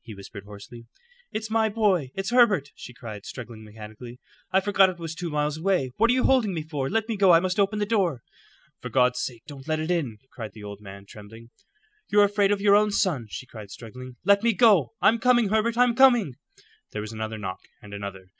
he 0.00 0.14
whispered 0.14 0.44
hoarsely. 0.44 0.86
"It's 1.30 1.50
my 1.50 1.68
boy; 1.68 2.10
it's 2.14 2.30
Herbert!" 2.30 2.70
she 2.74 2.94
cried, 2.94 3.26
struggling 3.26 3.64
mechanically. 3.64 4.18
"I 4.50 4.62
forgot 4.62 4.88
it 4.88 4.98
was 4.98 5.14
two 5.14 5.28
miles 5.28 5.58
away. 5.58 5.90
What 5.98 6.08
are 6.10 6.14
you 6.14 6.24
holding 6.24 6.54
me 6.54 6.62
for? 6.62 6.88
Let 6.88 7.04
go. 7.18 7.32
I 7.34 7.40
must 7.40 7.60
open 7.60 7.78
the 7.78 7.84
door." 7.84 8.22
"For 8.80 8.88
God's 8.88 9.20
sake 9.20 9.42
don't 9.46 9.68
let 9.68 9.78
it 9.78 9.90
in," 9.90 10.20
cried 10.32 10.52
the 10.54 10.64
old 10.64 10.80
man, 10.80 11.04
trembling. 11.04 11.50
"You're 12.08 12.24
afraid 12.24 12.50
of 12.50 12.62
your 12.62 12.76
own 12.76 12.90
son," 12.90 13.26
she 13.28 13.44
cried, 13.44 13.70
struggling. 13.70 14.16
"Let 14.24 14.42
me 14.42 14.54
go. 14.54 14.94
I'm 15.02 15.18
coming, 15.18 15.50
Herbert; 15.50 15.76
I'm 15.76 15.94
coming." 15.94 16.36
There 16.92 17.02
was 17.02 17.12
another 17.12 17.36
knock, 17.36 17.60
and 17.82 17.92
another. 17.92 18.24